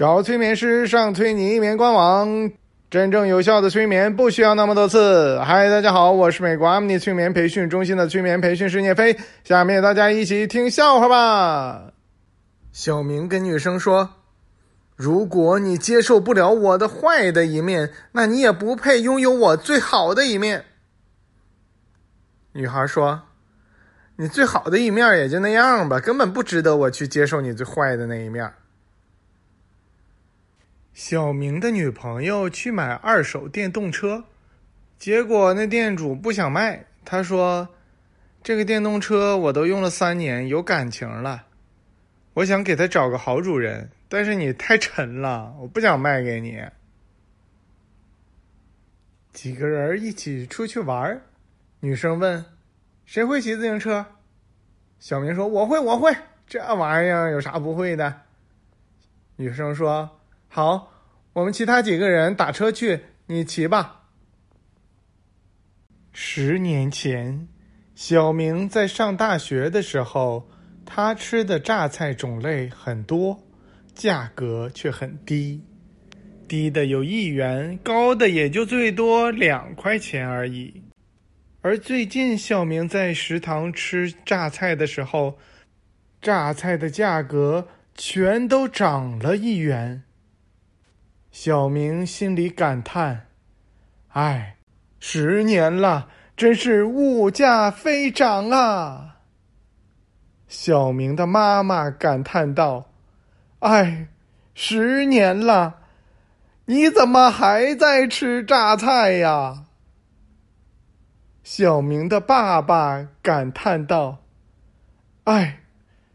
[0.00, 2.50] 找催眠师上催你眠官网，
[2.88, 5.38] 真正有效的催眠不需要那么多次。
[5.40, 9.14] 嗨，大家好，我是美国阿米尼催眠培训中心的催眠培训师聂飞。
[9.44, 11.92] 下面大家一起听笑话吧。
[12.72, 14.08] 小明跟女生说
[14.96, 20.64] ：“如果你接受不了我的坏的一面，那你也不配拥有我最好的一面。”
[22.54, 23.20] 女孩说
[24.16, 28.50] ：“你最好的一面也就那样吧，根本不值得我去接受你最坏的那一面。”
[31.02, 34.24] 小明的女朋友去买二手电动车，
[34.98, 36.84] 结果那店主不想卖。
[37.06, 37.66] 他说
[38.44, 41.46] ：“这个电动车我都用了三年，有感情了，
[42.34, 46.62] 我想给他找个好主人，但是你太沉了，我不想卖给你。”
[49.32, 51.22] 几个人一起出去玩，
[51.80, 52.44] 女生问
[53.06, 54.04] ：“谁会骑自行车？”
[55.00, 56.14] 小明说：“我会，我会。
[56.46, 58.20] 这玩意儿有啥不会的？”
[59.36, 60.19] 女生说。
[60.52, 60.90] 好，
[61.32, 64.02] 我们其他几个人打车去，你骑吧。
[66.12, 67.46] 十年前，
[67.94, 70.50] 小明在上大学的时候，
[70.84, 73.40] 他吃的榨菜种类很多，
[73.94, 75.62] 价格却很低，
[76.48, 80.82] 低的有一元，高的也就最多两块钱而已。
[81.60, 85.38] 而最近，小明在食堂吃榨菜的时候，
[86.20, 90.02] 榨菜的价格全都涨了一元。
[91.32, 93.28] 小明心里感叹
[94.12, 94.56] ：“哎，
[94.98, 99.18] 十年了，真是物价飞涨啊！”
[100.48, 102.90] 小明的妈妈感叹道
[103.60, 104.08] ：“哎，
[104.54, 105.76] 十年了，
[106.64, 109.66] 你怎么还在吃榨菜呀？”
[111.44, 114.18] 小明的爸爸感叹道
[115.24, 115.60] ：“哎，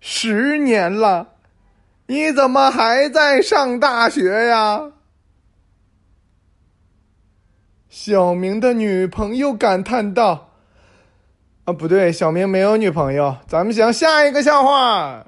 [0.00, 1.36] 十年了，
[2.06, 4.92] 你怎么还在上大学呀？”
[7.88, 10.50] 小明的女朋友感叹道
[11.64, 13.36] ：“啊，不对，小明没有女朋友。
[13.46, 15.26] 咱们讲下一个笑话。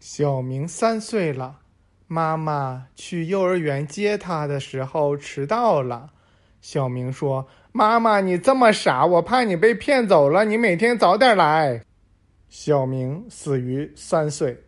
[0.00, 1.58] 小明三岁了，
[2.06, 6.10] 妈妈去幼儿园接他的时候迟到了。
[6.62, 10.46] 小明说：‘妈妈，你这么傻，我怕你被骗走了。
[10.46, 11.82] 你每天早点来。’
[12.48, 14.64] 小明死于三岁。”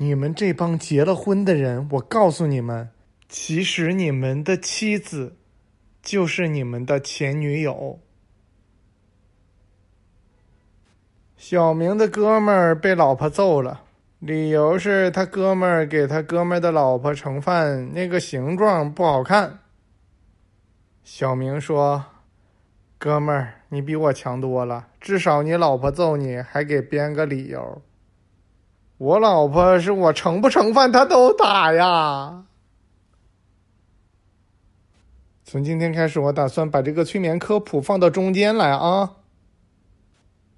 [0.00, 2.88] 你们这帮结了婚的人，我告诉你们，
[3.28, 5.36] 其实你们的妻子
[6.00, 7.98] 就是你们的前女友。
[11.36, 13.82] 小明的哥们儿被老婆揍了，
[14.20, 19.58] 理由是他哥们儿给他哥们儿的老婆盛饭那个形状不好看。
[21.02, 22.04] 小明说
[22.98, 27.82] ：“哥们儿，你比我强多了，至少你老婆揍你还给编个理由。”
[28.98, 32.44] 我老婆是我盛不盛饭，她都打呀。
[35.44, 39.10] 从今天开始，我打算把这个催眠科普放到中间来啊。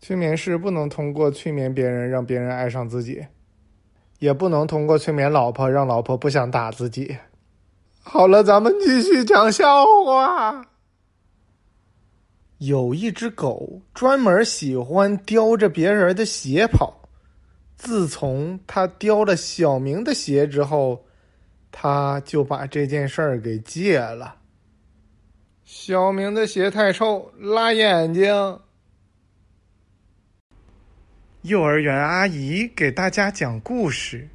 [0.01, 3.25] 催眠师不能通过催眠别人让别人爱上自己，
[4.19, 7.15] 也不能通过催眠老婆让老婆不想打自己。
[8.03, 10.65] 好了，咱们继续讲笑话。
[12.57, 17.00] 有一只狗专门喜欢叼着别人的鞋跑。
[17.83, 21.03] 自从他叼了小明的鞋之后，
[21.73, 24.37] 他就把这件事儿给戒了。
[25.65, 28.61] 小明的鞋太臭，辣眼睛。
[31.41, 34.29] 幼儿园阿姨给大家讲故事，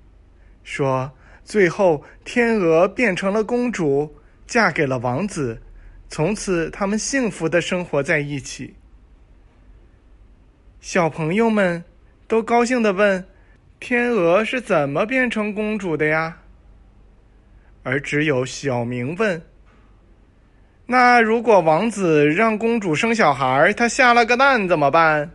[0.64, 1.12] 说
[1.44, 4.12] 最后天鹅变成了公主，
[4.48, 5.62] 嫁给了王子，
[6.10, 8.74] 从此他们幸福的生活在一起。
[10.82, 11.84] 小朋友们
[12.28, 13.24] 都高兴的问。
[13.80, 16.40] 天鹅是怎么变成公主的呀？
[17.84, 19.40] 而只有小明问
[20.88, 25.30] ：“那如果王子让公主生小孩，他下了个蛋怎么办？”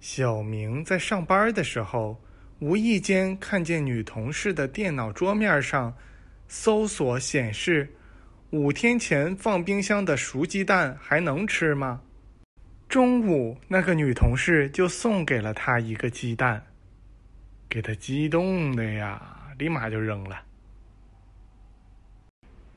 [0.00, 2.18] 小明在上班的时候，
[2.60, 5.94] 无意间看见女同事的电脑桌面上，
[6.48, 7.92] 搜索显示
[8.50, 12.00] ：“五天前放冰箱的熟鸡蛋还能吃吗？”
[12.92, 16.62] 中午，那个女同事就送给了他一个鸡蛋，
[17.66, 19.18] 给他激动的呀，
[19.56, 20.42] 立马就扔了。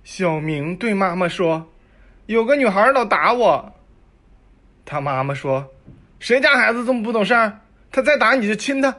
[0.06, 1.70] 小明对妈妈说
[2.28, 3.74] ：“有个女孩老打我。”
[4.86, 5.70] 他妈妈说
[6.22, 7.60] ：“谁家孩子这么不懂事儿？
[7.92, 8.96] 他再打你就亲他。”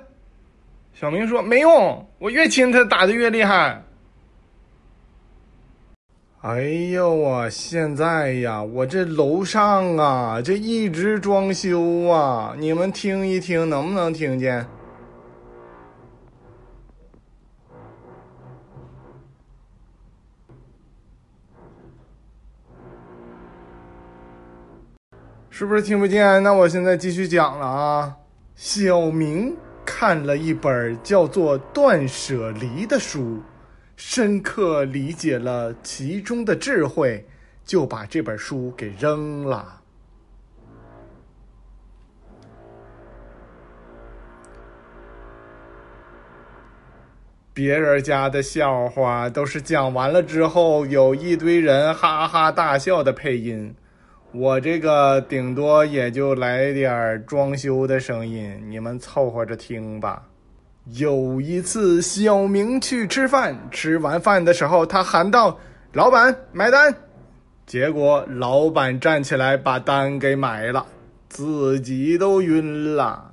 [0.93, 3.83] 小明说：“没用，我越亲他打的越厉害。”
[6.47, 6.61] 哎
[6.93, 14.65] 呦我现在呀，我这楼上啊，这一直装修啊，你们听一听，能不能听见？
[25.51, 26.41] 是不是听不见？
[26.45, 28.15] 那我现在继续讲了啊。
[28.55, 33.43] 小明看了一本叫做《断舍离》的书，
[33.97, 37.27] 深刻理解了其中的智慧，
[37.65, 39.81] 就把这本书给扔了。
[47.55, 53.75] 别人家的笑话都是讲完了之后，有一堆人哈哈大笑的配音。
[54.33, 60.29] 我这个顶多也就来点装修的声音，你们凑合着听吧。
[60.95, 65.59] 有一次，小明去吃饭，吃完饭的时候，他喊道
[65.93, 66.95] ：“老板，买单！”
[67.67, 70.87] 结果老板站起来把单给买了，
[71.29, 73.33] 自己都晕了。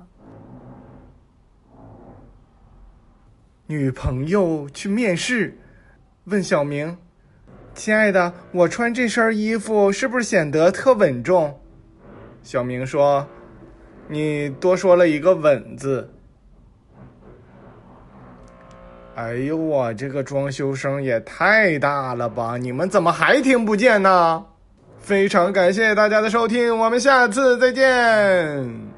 [3.68, 5.56] 女朋友去面试，
[6.24, 6.98] 问小明。
[7.72, 11.60] 亲爱的，我穿这身衣服是不是显得特稳重？
[12.42, 13.26] 小明说
[14.08, 16.10] ：“你多说了一个‘稳’字。”
[19.16, 22.56] 哎呦，我这个装修声也太大了吧！
[22.56, 24.44] 你们怎么还听不见呢？
[25.00, 28.93] 非常感谢大家的收听，我们下次再见。